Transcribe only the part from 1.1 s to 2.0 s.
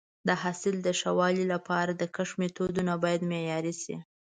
والي لپاره